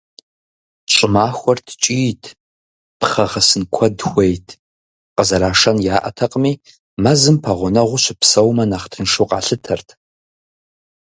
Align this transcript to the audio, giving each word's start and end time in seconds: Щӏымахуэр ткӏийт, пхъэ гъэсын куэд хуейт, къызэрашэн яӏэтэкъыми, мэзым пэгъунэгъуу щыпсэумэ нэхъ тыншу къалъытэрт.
Щӏымахуэр 0.93 1.59
ткӏийт, 1.67 2.23
пхъэ 2.99 3.25
гъэсын 3.31 3.63
куэд 3.73 3.97
хуейт, 4.07 4.47
къызэрашэн 5.15 5.77
яӏэтэкъыми, 5.95 6.53
мэзым 7.03 7.37
пэгъунэгъуу 7.43 8.01
щыпсэумэ 8.03 8.63
нэхъ 8.69 8.87
тыншу 8.91 9.25
къалъытэрт. 9.29 9.87